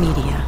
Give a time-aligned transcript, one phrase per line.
[0.00, 0.46] Media.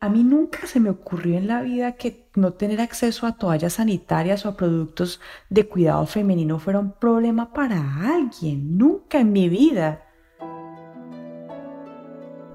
[0.00, 3.74] A mí nunca se me ocurrió en la vida que no tener acceso a toallas
[3.74, 5.20] sanitarias o a productos
[5.50, 8.78] de cuidado femenino fuera un problema para alguien.
[8.78, 10.04] Nunca en mi vida.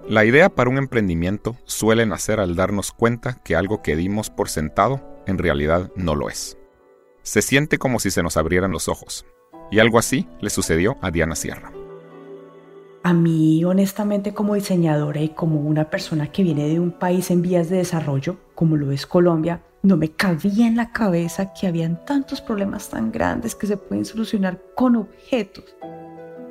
[0.07, 4.49] La idea para un emprendimiento suele nacer al darnos cuenta que algo que dimos por
[4.49, 6.57] sentado en realidad no lo es.
[7.21, 9.27] Se siente como si se nos abrieran los ojos.
[9.69, 11.71] Y algo así le sucedió a Diana Sierra.
[13.01, 17.41] A mí, honestamente, como diseñadora y como una persona que viene de un país en
[17.41, 22.03] vías de desarrollo, como lo es Colombia, no me cabía en la cabeza que habían
[22.03, 25.63] tantos problemas tan grandes que se pueden solucionar con objetos.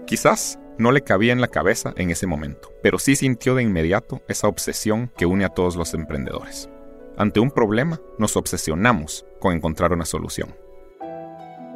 [0.06, 4.22] Quizás no le cabía en la cabeza en ese momento, pero sí sintió de inmediato
[4.26, 6.70] esa obsesión que une a todos los emprendedores.
[7.18, 10.54] Ante un problema, nos obsesionamos con encontrar una solución.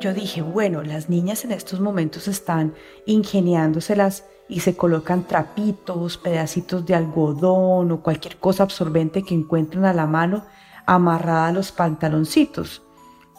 [0.00, 6.84] Yo dije, bueno, las niñas en estos momentos están ingeniándoselas y se colocan trapitos, pedacitos
[6.84, 10.44] de algodón o cualquier cosa absorbente que encuentren a la mano
[10.86, 12.82] amarrada a los pantaloncitos.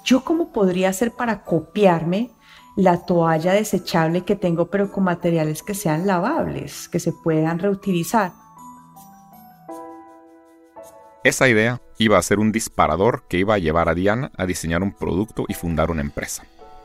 [0.04, 2.32] ¿Yo cómo podría hacer para copiarme
[2.76, 8.32] la toalla desechable que tengo, pero con materiales que sean lavables, que se puedan reutilizar.
[11.24, 14.84] Esa idea iba a ser un disparador que iba a llevar a Diana a diseñar
[14.84, 16.44] un producto y fundar una empresa.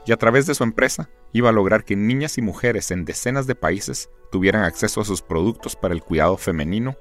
[0.09, 3.47] Y a través de su empresa iba a lograr que niñas y mujeres en decenas
[3.47, 6.97] de países tuvieran acceso a sus productos para el cuidado femenino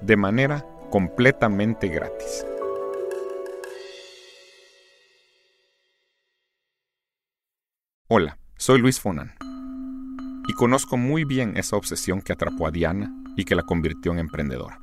[0.00, 2.46] de manera completamente gratis.
[8.08, 9.34] Hola, soy Luis Fonan
[10.48, 14.20] y conozco muy bien esa obsesión que atrapó a Diana y que la convirtió en
[14.20, 14.80] emprendedora.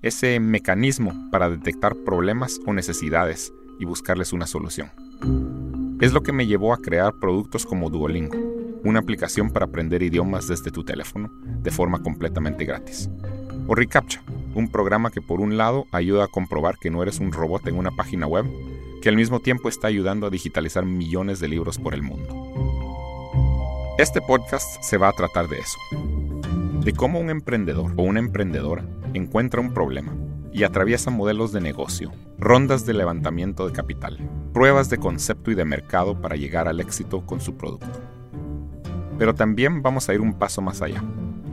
[0.00, 5.59] Ese mecanismo para detectar problemas o necesidades y buscarles una solución.
[6.00, 8.38] Es lo que me llevó a crear productos como Duolingo,
[8.84, 13.10] una aplicación para aprender idiomas desde tu teléfono de forma completamente gratis.
[13.66, 14.22] O ReCAPTCHA,
[14.54, 17.76] un programa que por un lado ayuda a comprobar que no eres un robot en
[17.76, 18.46] una página web,
[19.02, 22.34] que al mismo tiempo está ayudando a digitalizar millones de libros por el mundo.
[23.98, 25.78] Este podcast se va a tratar de eso,
[26.82, 30.14] de cómo un emprendedor o una emprendedora encuentra un problema
[30.52, 34.18] y atraviesa modelos de negocio, rondas de levantamiento de capital,
[34.52, 38.00] pruebas de concepto y de mercado para llegar al éxito con su producto.
[39.18, 41.02] Pero también vamos a ir un paso más allá.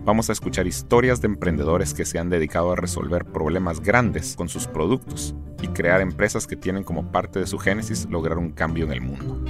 [0.06, 4.48] Vamos a escuchar historias de emprendedores que se han dedicado a resolver problemas grandes con
[4.48, 8.86] sus productos y crear empresas que tienen como parte de su génesis lograr un cambio
[8.86, 9.44] en el mundo.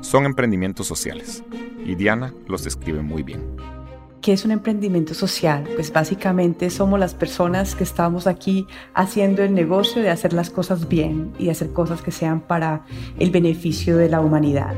[0.00, 1.44] Son emprendimientos sociales
[1.84, 3.77] y Diana los describe muy bien.
[4.22, 5.68] ¿Qué es un emprendimiento social?
[5.76, 10.88] Pues básicamente somos las personas que estamos aquí haciendo el negocio de hacer las cosas
[10.88, 12.84] bien y hacer cosas que sean para
[13.18, 14.74] el beneficio de la humanidad.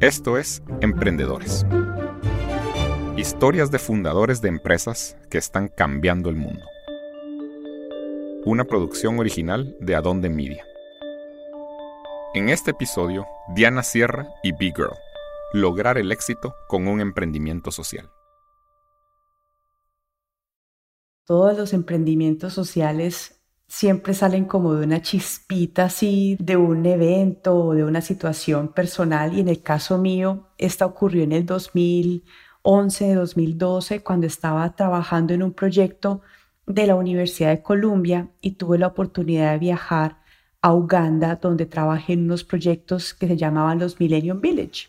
[0.00, 1.66] Esto es Emprendedores.
[3.16, 6.64] Historias de fundadores de empresas que están cambiando el mundo.
[8.44, 10.64] Una producción original de Adonde Media.
[12.34, 14.96] En este episodio, Diana Sierra y Big Girl.
[15.54, 18.08] Lograr el éxito con un emprendimiento social.
[21.26, 27.74] Todos los emprendimientos sociales siempre salen como de una chispita así, de un evento o
[27.74, 29.34] de una situación personal.
[29.34, 35.42] Y en el caso mío, esta ocurrió en el 2011, 2012, cuando estaba trabajando en
[35.42, 36.22] un proyecto
[36.66, 40.22] de la Universidad de Columbia y tuve la oportunidad de viajar
[40.62, 44.88] a Uganda, donde trabajé en unos proyectos que se llamaban los Millennium Village.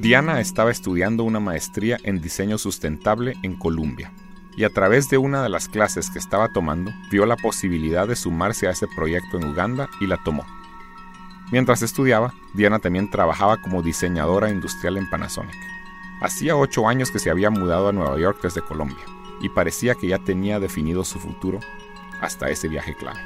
[0.00, 4.10] Diana estaba estudiando una maestría en diseño sustentable en Columbia
[4.56, 8.16] y a través de una de las clases que estaba tomando vio la posibilidad de
[8.16, 10.46] sumarse a ese proyecto en Uganda y la tomó.
[11.52, 15.54] Mientras estudiaba, Diana también trabajaba como diseñadora industrial en Panasonic.
[16.22, 19.04] Hacía ocho años que se había mudado a Nueva York desde Colombia
[19.42, 21.60] y parecía que ya tenía definido su futuro
[22.22, 23.20] hasta ese viaje clave.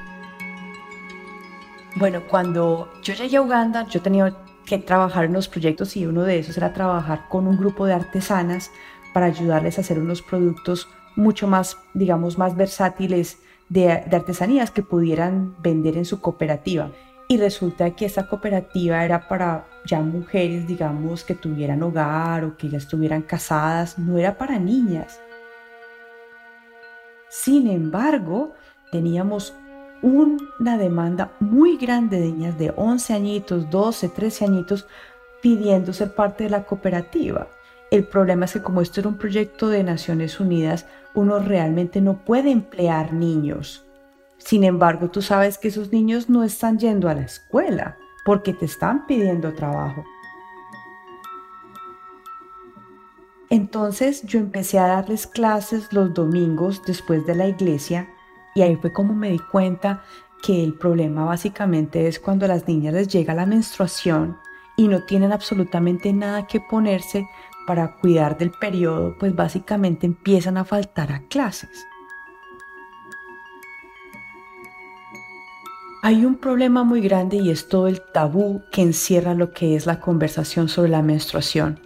[1.94, 6.22] Bueno, cuando yo llegué a Uganda, yo tenía que trabajar en los proyectos y uno
[6.22, 8.70] de esos era trabajar con un grupo de artesanas
[9.12, 13.38] para ayudarles a hacer unos productos mucho más, digamos, más versátiles
[13.68, 16.90] de, artesanías que pudieran vender en su cooperativa.
[17.28, 22.68] Y resulta que esta cooperativa era para ya mujeres, digamos, que tuvieran hogar o que
[22.68, 25.20] ya estuvieran casadas, no era para niñas.
[27.30, 28.52] Sin embargo,
[28.92, 29.54] teníamos
[30.04, 34.86] una demanda muy grande de niñas de 11 añitos, 12, 13 añitos
[35.40, 37.48] pidiendo ser parte de la cooperativa.
[37.90, 40.84] El problema es que como esto era un proyecto de Naciones Unidas,
[41.14, 43.86] uno realmente no puede emplear niños.
[44.36, 47.96] Sin embargo, tú sabes que esos niños no están yendo a la escuela
[48.26, 50.04] porque te están pidiendo trabajo.
[53.48, 58.08] Entonces yo empecé a darles clases los domingos después de la iglesia
[58.54, 60.02] y ahí fue como me di cuenta
[60.42, 64.38] que el problema básicamente es cuando a las niñas les llega la menstruación
[64.76, 67.26] y no tienen absolutamente nada que ponerse
[67.66, 71.86] para cuidar del periodo, pues básicamente empiezan a faltar a clases.
[76.02, 79.86] Hay un problema muy grande y es todo el tabú que encierra lo que es
[79.86, 81.80] la conversación sobre la menstruación.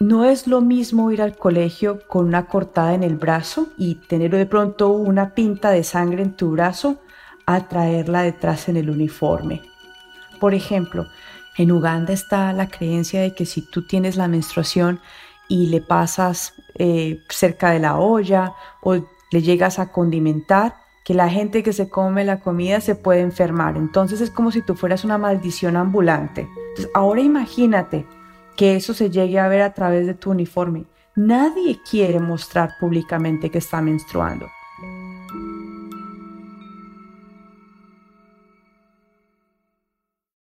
[0.00, 4.32] No es lo mismo ir al colegio con una cortada en el brazo y tener
[4.32, 7.00] de pronto una pinta de sangre en tu brazo
[7.46, 9.62] a traerla detrás en el uniforme.
[10.40, 11.06] Por ejemplo,
[11.56, 15.00] en Uganda está la creencia de que si tú tienes la menstruación
[15.48, 18.52] y le pasas eh, cerca de la olla
[18.82, 20.74] o le llegas a condimentar,
[21.04, 23.76] que la gente que se come la comida se puede enfermar.
[23.76, 26.48] Entonces es como si tú fueras una maldición ambulante.
[26.70, 28.06] Entonces ahora imagínate
[28.56, 30.86] que eso se llegue a ver a través de tu uniforme.
[31.16, 34.46] Nadie quiere mostrar públicamente que está menstruando.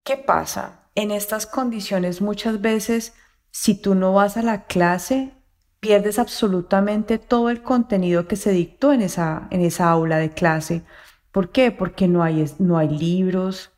[0.05, 0.89] ¿Qué pasa?
[0.95, 3.15] En estas condiciones muchas veces,
[3.51, 5.35] si tú no vas a la clase,
[5.81, 10.85] pierdes absolutamente todo el contenido que se dictó en esa, en esa aula de clase.
[11.33, 11.71] ¿Por qué?
[11.71, 13.76] Porque no hay, no hay libros,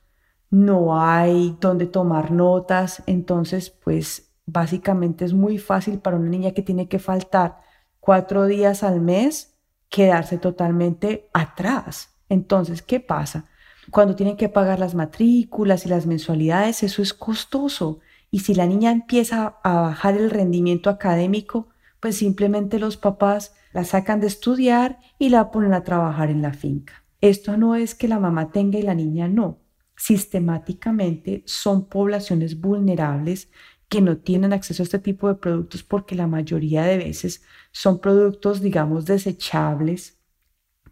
[0.50, 6.62] no hay donde tomar notas, entonces pues básicamente es muy fácil para una niña que
[6.62, 7.58] tiene que faltar
[8.00, 9.58] cuatro días al mes
[9.90, 12.14] quedarse totalmente atrás.
[12.28, 13.46] Entonces, ¿qué pasa?
[13.90, 18.00] Cuando tienen que pagar las matrículas y las mensualidades, eso es costoso.
[18.30, 21.68] Y si la niña empieza a bajar el rendimiento académico,
[22.00, 26.52] pues simplemente los papás la sacan de estudiar y la ponen a trabajar en la
[26.52, 27.04] finca.
[27.20, 29.58] Esto no es que la mamá tenga y la niña no.
[29.98, 33.50] Sistemáticamente son poblaciones vulnerables
[33.88, 37.42] que no tienen acceso a este tipo de productos porque la mayoría de veces
[37.72, 40.20] son productos, digamos, desechables,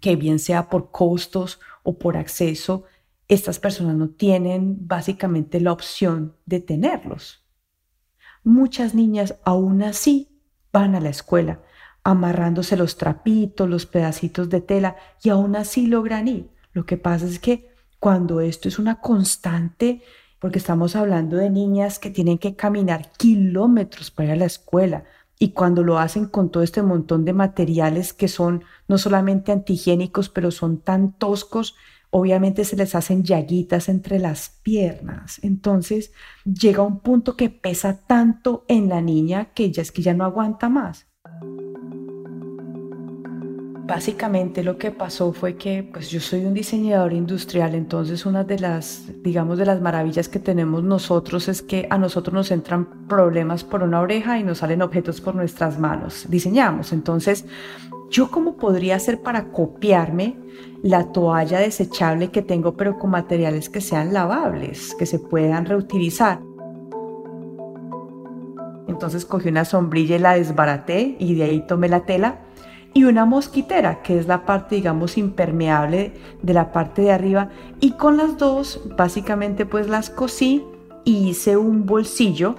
[0.00, 2.82] que bien sea por costos o por acceso,
[3.28, 7.46] estas personas no tienen básicamente la opción de tenerlos.
[8.42, 10.42] Muchas niñas aún así
[10.72, 11.62] van a la escuela,
[12.02, 16.50] amarrándose los trapitos, los pedacitos de tela y aún así logran ir.
[16.72, 20.02] Lo que pasa es que cuando esto es una constante,
[20.38, 25.04] porque estamos hablando de niñas que tienen que caminar kilómetros para ir a la escuela,
[25.38, 30.28] y cuando lo hacen con todo este montón de materiales que son no solamente antihigiénicos,
[30.28, 31.74] pero son tan toscos
[32.10, 35.38] obviamente se les hacen llaguitas entre las piernas.
[35.42, 36.12] Entonces
[36.44, 40.24] llega un punto que pesa tanto en la niña que ya es que ya no
[40.24, 41.05] aguanta más.
[43.86, 48.58] Básicamente lo que pasó fue que pues yo soy un diseñador industrial, entonces una de
[48.58, 53.62] las, digamos, de las maravillas que tenemos nosotros es que a nosotros nos entran problemas
[53.62, 56.26] por una oreja y nos salen objetos por nuestras manos.
[56.28, 57.46] Diseñamos, entonces
[58.10, 60.36] ¿Yo cómo podría hacer para copiarme
[60.82, 66.40] la toalla desechable que tengo pero con materiales que sean lavables, que se puedan reutilizar?
[68.86, 72.42] Entonces cogí una sombrilla y la desbaraté y de ahí tomé la tela
[72.96, 77.50] y una mosquitera, que es la parte, digamos, impermeable de la parte de arriba.
[77.78, 80.64] Y con las dos, básicamente, pues las cosí
[81.04, 82.54] y hice un bolsillo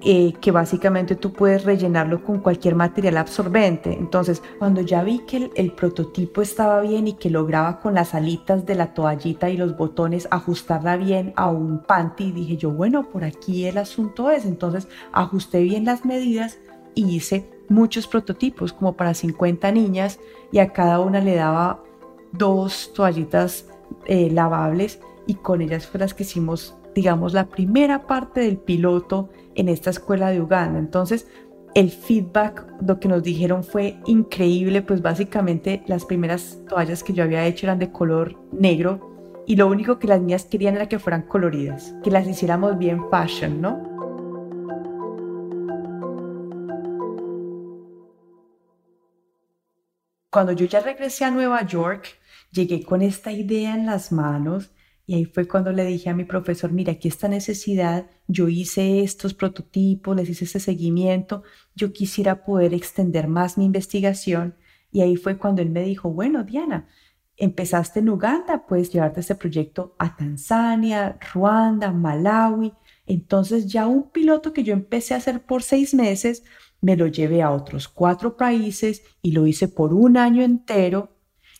[0.00, 3.92] eh, que básicamente tú puedes rellenarlo con cualquier material absorbente.
[3.92, 8.64] Entonces, cuando ya vi que el, prototipo estaba bien y que lograba con las alitas
[8.66, 13.24] de la toallita y los botones ajustarla bien a un panty, dije yo, bueno, por
[13.24, 14.44] aquí el asunto es.
[14.44, 16.60] Entonces, ajusté bien las medidas
[16.94, 20.18] y hice muchos prototipos, como para 50 niñas,
[20.52, 21.82] y a cada una le daba
[22.32, 23.66] dos toallitas
[24.06, 29.30] eh, lavables y con ellas fue las que hicimos, digamos, la primera parte del piloto
[29.54, 30.78] en esta escuela de Uganda.
[30.78, 31.26] Entonces,
[31.74, 37.24] el feedback, lo que nos dijeron fue increíble, pues básicamente las primeras toallas que yo
[37.24, 39.14] había hecho eran de color negro
[39.46, 43.02] y lo único que las niñas querían era que fueran coloridas, que las hiciéramos bien
[43.10, 43.93] fashion, ¿no?
[50.34, 52.08] Cuando yo ya regresé a Nueva York,
[52.50, 54.72] llegué con esta idea en las manos
[55.06, 59.04] y ahí fue cuando le dije a mi profesor, mira, aquí esta necesidad, yo hice
[59.04, 61.44] estos prototipos, les hice ese seguimiento,
[61.76, 64.56] yo quisiera poder extender más mi investigación.
[64.90, 66.88] Y ahí fue cuando él me dijo, bueno, Diana,
[67.36, 72.72] empezaste en Uganda, puedes llevarte este proyecto a Tanzania, Ruanda, Malawi.
[73.06, 76.42] Entonces ya un piloto que yo empecé a hacer por seis meses,
[76.84, 81.08] me lo llevé a otros cuatro países y lo hice por un año entero.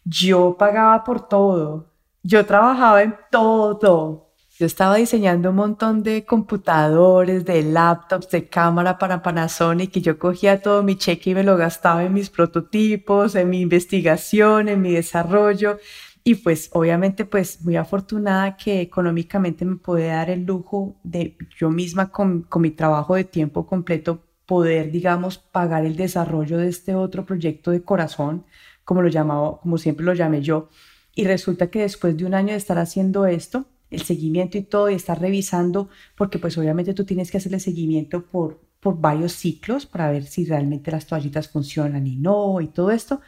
[0.05, 4.35] Yo pagaba por todo, yo trabajaba en todo.
[4.59, 10.19] Yo estaba diseñando un montón de computadores, de laptops, de cámara para Panasonic y yo
[10.19, 14.83] cogía todo mi cheque y me lo gastaba en mis prototipos, en mi investigación, en
[14.83, 15.79] mi desarrollo.
[16.23, 21.71] Y pues obviamente pues muy afortunada que económicamente me pude dar el lujo de yo
[21.71, 26.95] misma con, con mi trabajo de tiempo completo poder, digamos, pagar el desarrollo de este
[26.95, 28.45] otro proyecto de corazón,
[28.85, 30.69] como lo llamaba, como siempre lo llamé yo.
[31.15, 34.91] Y resulta que después de un año de estar haciendo esto, el seguimiento y todo,
[34.91, 39.87] y estar revisando, porque pues obviamente tú tienes que hacerle seguimiento por, por varios ciclos
[39.87, 43.21] para ver si realmente las toallitas funcionan y no, y todo esto.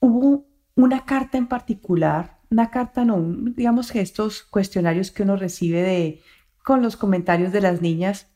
[0.00, 3.20] Hubo una carta en particular, una carta no,
[3.54, 6.22] digamos que estos cuestionarios que uno recibe de,
[6.64, 8.28] con los comentarios de las niñas,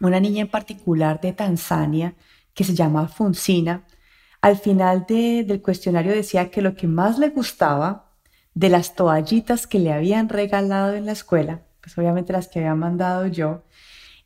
[0.00, 2.14] una niña en particular de Tanzania
[2.54, 3.84] que se llama Fonsina,
[4.40, 8.12] al final del cuestionario decía que lo que más le gustaba
[8.54, 12.74] de las toallitas que le habían regalado en la escuela, pues obviamente las que había
[12.74, 13.64] mandado yo,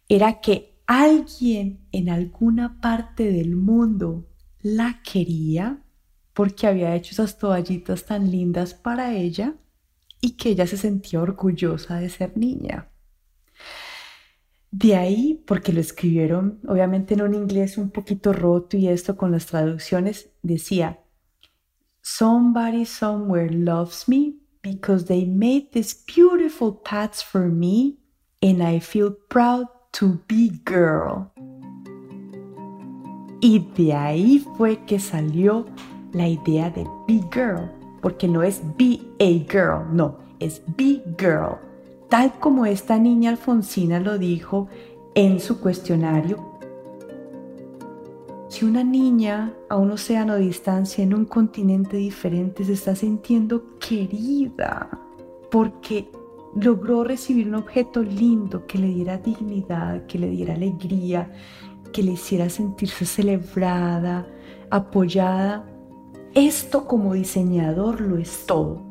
[0.08, 4.28] era que alguien en alguna parte del mundo
[4.60, 5.82] la quería
[6.32, 9.54] porque había hecho esas toallitas tan lindas para ella
[10.20, 12.88] y que ella se sentía orgullosa de ser niña.
[14.70, 19.32] De ahí, porque lo escribieron obviamente en un inglés un poquito roto y esto con
[19.32, 21.00] las traducciones, decía,
[22.02, 27.98] Somebody somewhere loves me because they made these beautiful pads for me
[28.40, 31.32] and I feel proud to be girl.
[33.40, 35.66] Y de ahí fue que salió
[36.12, 37.70] la idea de be girl,
[38.02, 41.58] porque no es be a girl, no, es be girl
[42.10, 44.66] tal como esta niña Alfonsina lo dijo
[45.14, 46.50] en su cuestionario.
[48.48, 53.78] Si una niña a un océano de distancia en un continente diferente se está sintiendo
[53.78, 54.90] querida
[55.52, 56.10] porque
[56.56, 61.30] logró recibir un objeto lindo que le diera dignidad, que le diera alegría,
[61.92, 64.26] que le hiciera sentirse celebrada,
[64.68, 65.64] apoyada,
[66.34, 68.82] esto como diseñador lo es todo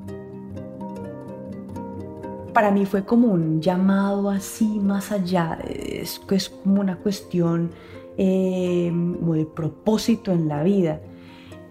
[2.59, 7.71] para mí fue como un llamado así más allá, es, es como una cuestión
[8.17, 10.99] eh, de propósito en la vida.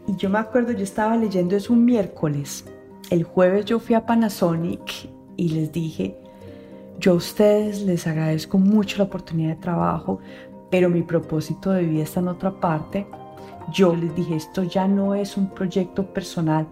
[0.06, 2.64] Y yo me acuerdo, yo estaba leyendo es un miércoles,
[3.10, 6.16] el jueves yo fui a Panasonic y les dije,
[6.98, 10.20] yo a ustedes les agradezco mucho la oportunidad de trabajo,
[10.70, 13.06] pero mi propósito de vida está en otra parte.
[13.74, 16.66] Yo les dije, esto ya no es un proyecto personal,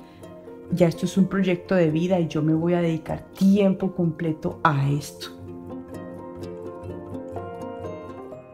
[0.73, 4.61] ya esto es un proyecto de vida y yo me voy a dedicar tiempo completo
[4.62, 5.28] a esto.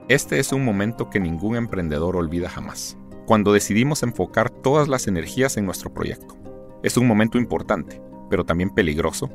[0.09, 5.57] Este es un momento que ningún emprendedor olvida jamás, cuando decidimos enfocar todas las energías
[5.57, 6.37] en nuestro proyecto.
[6.83, 9.31] Es un momento importante, pero también peligroso,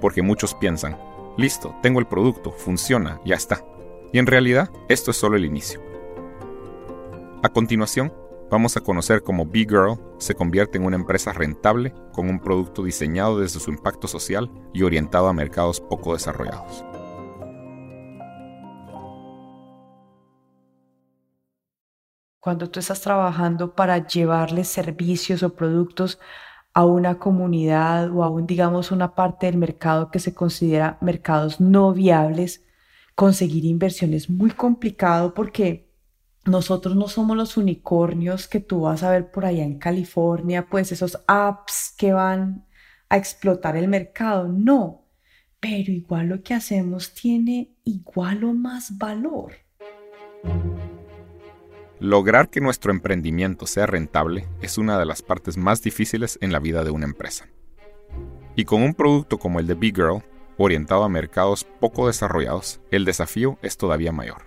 [0.00, 0.96] porque muchos piensan,
[1.36, 3.64] listo, tengo el producto, funciona, ya está.
[4.12, 5.80] Y en realidad, esto es solo el inicio.
[7.42, 8.12] A continuación,
[8.52, 13.38] Vamos a conocer cómo B-Girl se convierte en una empresa rentable con un producto diseñado
[13.38, 16.84] desde su impacto social y orientado a mercados poco desarrollados.
[22.40, 26.20] Cuando tú estás trabajando para llevarle servicios o productos
[26.74, 31.58] a una comunidad o a un, digamos, una parte del mercado que se considera mercados
[31.58, 32.62] no viables,
[33.14, 35.91] conseguir inversión es muy complicado porque
[36.44, 40.90] nosotros no somos los unicornios que tú vas a ver por allá en California, pues
[40.90, 42.66] esos apps que van
[43.08, 45.04] a explotar el mercado, no,
[45.60, 49.52] pero igual lo que hacemos tiene igual o más valor.
[52.00, 56.58] Lograr que nuestro emprendimiento sea rentable es una de las partes más difíciles en la
[56.58, 57.48] vida de una empresa.
[58.56, 60.24] Y con un producto como el de Big Girl,
[60.58, 64.42] orientado a mercados poco desarrollados, el desafío es todavía mayor.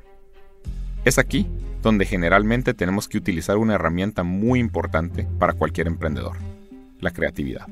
[1.05, 1.47] Es aquí
[1.85, 6.35] donde generalmente tenemos que utilizar una herramienta muy importante para cualquier emprendedor,
[6.99, 7.67] la creatividad.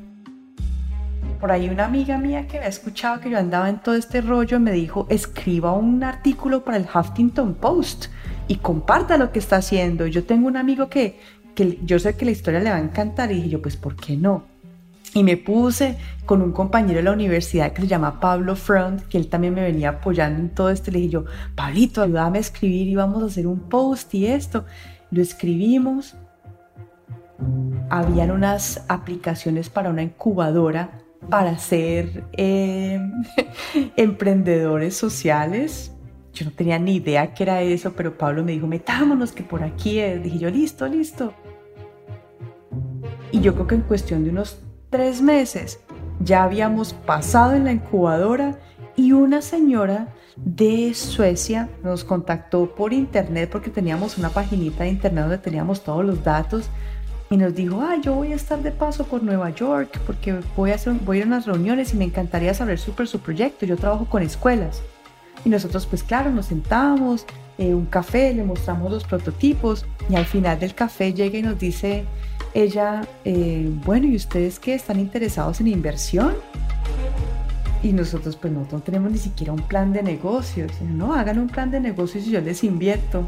[1.40, 4.22] Por ahí una amiga mía que me ha escuchado que yo andaba en todo este
[4.22, 8.06] rollo me dijo, escriba un artículo para el Huffington Post
[8.48, 10.06] y comparta lo que está haciendo.
[10.06, 11.20] Yo tengo un amigo que,
[11.56, 13.96] que yo sé que la historia le va a encantar y dije yo, pues ¿por
[13.96, 14.46] qué no?
[15.14, 19.18] Y me puse con un compañero de la universidad que se llama Pablo Front, que
[19.18, 20.90] él también me venía apoyando en todo esto.
[20.90, 24.66] Le dije yo, Pablito, ayúdame a escribir y vamos a hacer un post y esto.
[25.12, 26.16] Lo escribimos.
[27.90, 33.00] Habían unas aplicaciones para una incubadora para ser eh,
[33.96, 35.92] emprendedores sociales.
[36.34, 39.64] Yo no tenía ni idea qué era eso, pero Pablo me dijo, metámonos que por
[39.64, 40.24] aquí es.
[40.24, 41.34] Dije yo, listo, listo.
[43.32, 44.64] Y yo creo que en cuestión de unos
[44.94, 45.80] tres meses
[46.20, 48.60] ya habíamos pasado en la incubadora
[48.96, 55.24] y una señora de Suecia nos contactó por internet porque teníamos una paginita de internet
[55.24, 56.70] donde teníamos todos los datos
[57.32, 60.70] y nos dijo, ah, yo voy a estar de paso por Nueva York porque voy
[60.70, 63.66] a, hacer, voy a ir a unas reuniones y me encantaría saber súper su proyecto.
[63.66, 64.84] Yo trabajo con escuelas.
[65.44, 67.26] Y nosotros, pues claro, nos sentamos,
[67.58, 71.58] eh, un café, le mostramos los prototipos y al final del café llega y nos
[71.58, 72.06] dice
[72.54, 74.76] ella, eh, bueno, ¿y ustedes qué?
[74.76, 76.36] ¿Están interesados en inversión?
[77.82, 80.72] Y nosotros, pues no tenemos ni siquiera un plan de negocios.
[80.82, 83.28] No, hagan un plan de negocios y yo les invierto.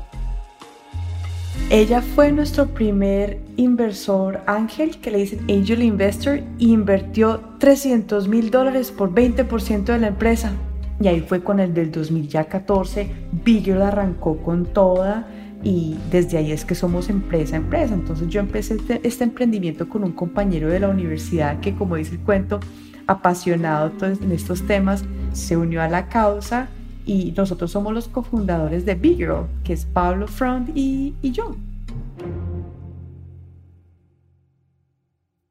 [1.69, 8.51] Ella fue nuestro primer inversor ángel, que le dicen angel investor, e invirtió 300 mil
[8.51, 10.53] dólares por 20% de la empresa.
[10.99, 13.09] Y ahí fue con el del 2014,
[13.43, 15.27] Bigger arrancó con toda
[15.63, 17.93] y desde ahí es que somos empresa empresa.
[17.93, 22.13] Entonces yo empecé este, este, emprendimiento con un compañero de la universidad que, como dice
[22.13, 22.59] el cuento,
[23.07, 26.69] apasionado en estos temas, se unió a la causa
[27.05, 31.55] y nosotros somos los cofundadores de Big Girl, que es Pablo Front y, y yo.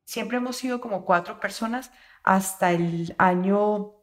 [0.05, 1.91] Siempre hemos sido como cuatro personas
[2.23, 3.94] hasta el año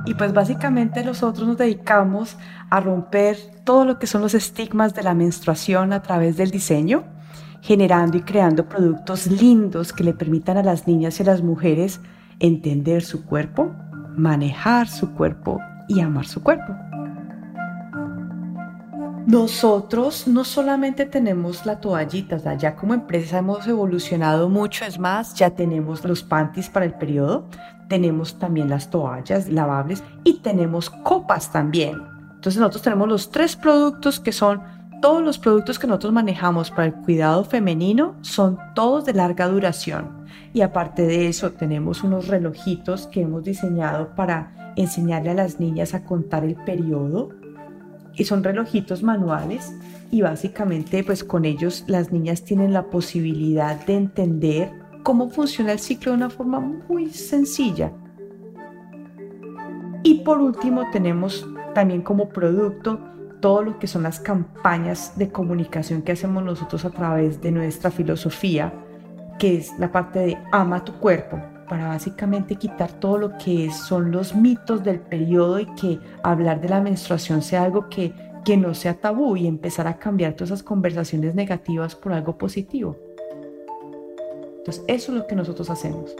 [0.04, 2.36] Y pues básicamente nosotros nos dedicamos
[2.70, 7.04] a romper todo lo que son los estigmas de la menstruación a través del diseño,
[7.60, 12.00] generando y creando productos lindos que le permitan a las niñas y a las mujeres
[12.40, 13.72] entender su cuerpo,
[14.16, 16.74] manejar su cuerpo y amar su cuerpo.
[19.26, 25.50] Nosotros no solamente tenemos la toallita, ya como empresa hemos evolucionado mucho, es más, ya
[25.50, 27.46] tenemos los panties para el periodo,
[27.88, 32.02] tenemos también las toallas lavables y tenemos copas también.
[32.35, 34.61] Entonces nosotros tenemos los tres productos que son
[35.00, 40.26] todos los productos que nosotros manejamos para el cuidado femenino son todos de larga duración.
[40.52, 45.94] Y aparte de eso, tenemos unos relojitos que hemos diseñado para enseñarle a las niñas
[45.94, 47.30] a contar el periodo
[48.14, 49.72] y son relojitos manuales
[50.11, 54.70] y básicamente pues con ellos las niñas tienen la posibilidad de entender
[55.03, 57.92] cómo funciona el ciclo de una forma muy sencilla.
[60.03, 62.98] Y por último tenemos también como producto
[63.40, 67.90] todo lo que son las campañas de comunicación que hacemos nosotros a través de nuestra
[67.90, 68.72] filosofía,
[69.38, 71.40] que es la parte de ama tu cuerpo,
[71.72, 76.68] para básicamente quitar todo lo que son los mitos del periodo y que hablar de
[76.68, 78.12] la menstruación sea algo que,
[78.44, 82.98] que no sea tabú y empezar a cambiar todas esas conversaciones negativas por algo positivo.
[84.58, 86.14] Entonces, eso es lo que nosotros hacemos.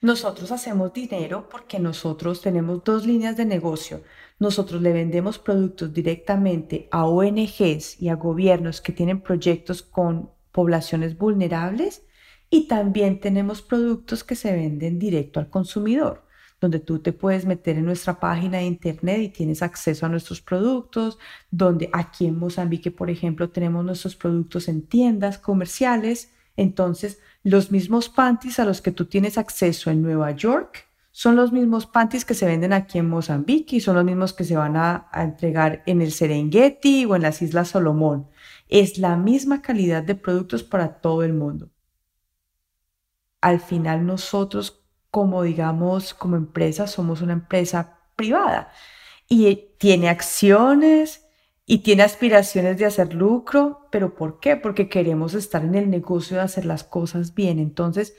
[0.00, 4.00] Nosotros hacemos dinero porque nosotros tenemos dos líneas de negocio.
[4.42, 11.16] Nosotros le vendemos productos directamente a ONGs y a gobiernos que tienen proyectos con poblaciones
[11.16, 12.02] vulnerables
[12.50, 16.26] y también tenemos productos que se venden directo al consumidor,
[16.60, 20.40] donde tú te puedes meter en nuestra página de internet y tienes acceso a nuestros
[20.40, 21.20] productos,
[21.52, 26.32] donde aquí en Mozambique, por ejemplo, tenemos nuestros productos en tiendas comerciales.
[26.56, 31.52] Entonces, los mismos panties a los que tú tienes acceso en Nueva York son los
[31.52, 34.76] mismos panties que se venden aquí en Mozambique y son los mismos que se van
[34.76, 38.28] a, entregar en el Serengeti o en las Islas Solomón.
[38.68, 41.70] Es la misma calidad de productos para todo el mundo.
[43.40, 48.72] Al final nosotros, como digamos, como empresa, somos una empresa privada
[49.28, 51.22] y tiene acciones,
[51.64, 54.56] y tiene aspiraciones de hacer lucro, pero ¿por qué?
[54.56, 57.58] Porque queremos estar en el negocio de hacer las cosas bien.
[57.58, 58.14] Entonces,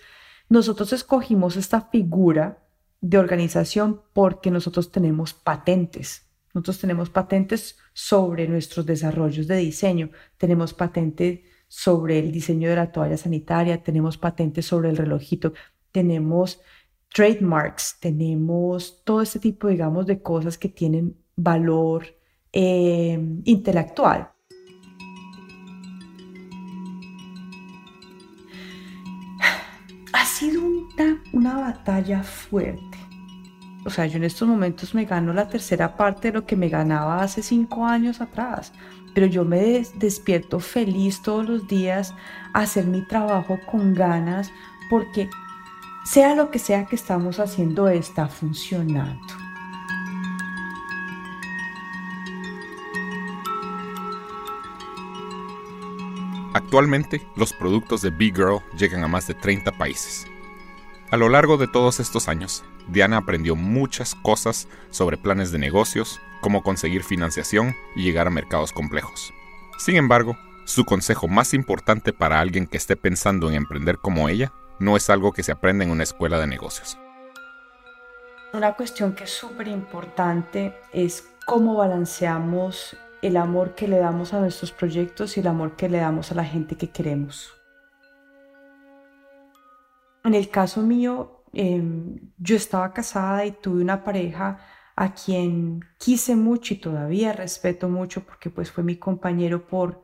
[0.50, 2.63] nosotros escogimos esta figura
[3.04, 6.26] de organización porque nosotros tenemos patentes.
[6.54, 12.92] Nosotros tenemos patentes sobre nuestros desarrollos de diseño, tenemos patentes sobre el diseño de la
[12.92, 15.54] toalla sanitaria, tenemos patentes sobre el relojito,
[15.92, 16.62] tenemos
[17.14, 22.06] trademarks, tenemos todo este tipo, digamos, de cosas que tienen valor
[22.54, 24.30] eh, intelectual.
[30.16, 32.93] Ha sido una, una batalla fuerte.
[33.86, 36.70] O sea, yo en estos momentos me gano la tercera parte de lo que me
[36.70, 38.72] ganaba hace cinco años atrás
[39.14, 42.14] pero yo me despierto feliz todos los días
[42.54, 44.52] a hacer mi trabajo con ganas
[44.90, 45.30] porque
[46.04, 49.22] sea lo que sea que estamos haciendo está funcionando.
[56.54, 60.28] Actualmente, los productos de Big Girl llegan a más de 30 países.
[61.14, 66.20] A lo largo de todos estos años, Diana aprendió muchas cosas sobre planes de negocios,
[66.42, 69.32] cómo conseguir financiación y llegar a mercados complejos.
[69.78, 74.54] Sin embargo, su consejo más importante para alguien que esté pensando en emprender como ella
[74.80, 76.98] no es algo que se aprende en una escuela de negocios.
[78.52, 84.40] Una cuestión que es súper importante es cómo balanceamos el amor que le damos a
[84.40, 87.54] nuestros proyectos y el amor que le damos a la gente que queremos.
[90.24, 94.60] En el caso mío, em, yo estaba casada y tuve una pareja
[94.96, 100.04] a quien quise mucho y todavía respeto mucho porque pues fue mi compañero por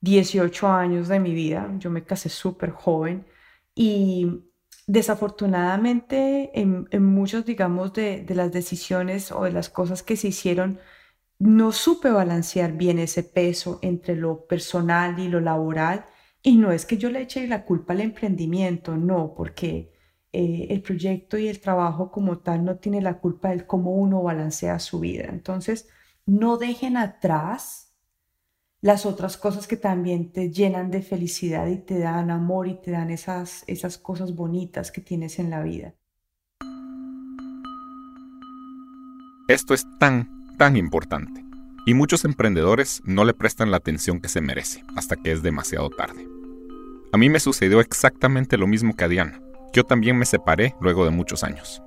[0.00, 1.70] 18 años de mi vida.
[1.78, 3.26] Yo me casé súper joven
[3.74, 4.44] y
[4.86, 10.80] desafortunadamente en, muchos, digamos, de, de, las decisiones o de las cosas que se hicieron,
[11.38, 16.06] no supe balancear bien ese peso entre lo personal y lo laboral.
[16.46, 19.92] Y no es que yo le eche la culpa al emprendimiento, no, porque
[20.32, 24.22] eh, el proyecto y el trabajo como tal no tiene la culpa del cómo uno
[24.22, 25.24] balancea su vida.
[25.28, 25.88] Entonces,
[26.24, 27.96] no dejen atrás
[28.80, 32.92] las otras cosas que también te llenan de felicidad y te dan amor y te
[32.92, 35.94] dan esas, esas cosas bonitas que tienes en la vida.
[39.48, 41.44] Esto es tan, tan importante.
[41.86, 45.90] Y muchos emprendedores no le prestan la atención que se merece hasta que es demasiado
[45.90, 46.35] tarde.
[47.12, 49.40] A mí me sucedió exactamente lo mismo que a Diana.
[49.72, 51.82] Yo también me separé luego de muchos años.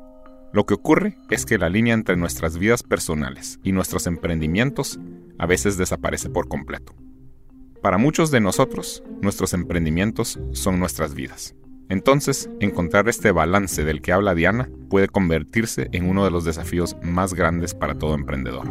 [0.53, 4.99] Lo que ocurre es que la línea entre nuestras vidas personales y nuestros emprendimientos
[5.37, 6.95] a veces desaparece por completo.
[7.81, 11.55] Para muchos de nosotros, nuestros emprendimientos son nuestras vidas.
[11.89, 16.95] Entonces, encontrar este balance del que habla Diana puede convertirse en uno de los desafíos
[17.01, 18.67] más grandes para todo emprendedor.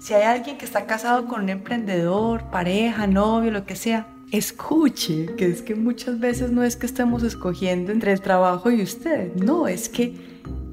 [0.00, 5.34] Si hay alguien que está casado con un emprendedor, pareja, novio, lo que sea, escuche,
[5.36, 9.34] que es que muchas veces no es que estemos escogiendo entre el trabajo y usted,
[9.34, 10.14] no, es que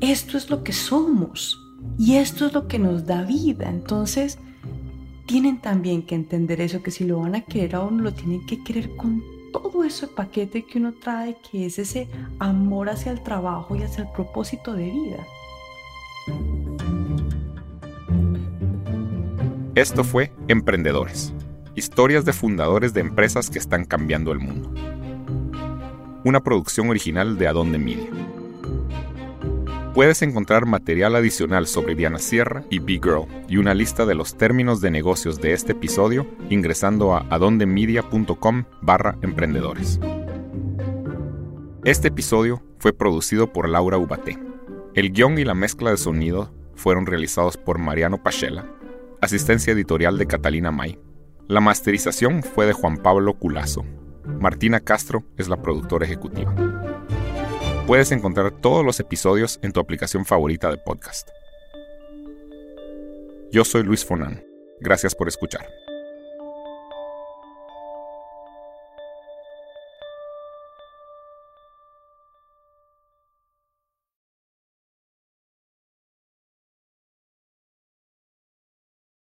[0.01, 1.61] esto es lo que somos
[1.97, 3.69] y esto es lo que nos da vida.
[3.69, 4.37] Entonces,
[5.25, 8.45] tienen también que entender eso, que si lo van a querer a uno, lo tienen
[8.45, 13.23] que querer con todo ese paquete que uno trae, que es ese amor hacia el
[13.23, 15.25] trabajo y hacia el propósito de vida.
[19.75, 21.33] Esto fue Emprendedores
[21.77, 24.73] Historias de fundadores de empresas que están cambiando el mundo.
[26.23, 28.09] Una producción original de Adonde Media.
[29.93, 34.37] Puedes encontrar material adicional sobre Diana Sierra y Big Girl y una lista de los
[34.37, 39.99] términos de negocios de este episodio ingresando a adondemedia.com barra emprendedores.
[41.83, 44.39] Este episodio fue producido por Laura Ubate.
[44.93, 48.65] El guion y la mezcla de sonido fueron realizados por Mariano Pachela,
[49.19, 51.04] asistencia editorial de Catalina May
[51.47, 53.85] la masterización fue de Juan Pablo Culazo.
[54.39, 56.55] Martina Castro es la productora ejecutiva.
[57.85, 61.29] Puedes encontrar todos los episodios en tu aplicación favorita de podcast.
[63.51, 64.43] Yo soy Luis Fonan.
[64.79, 65.67] Gracias por escuchar.